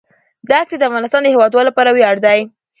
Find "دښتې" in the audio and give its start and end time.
0.49-0.75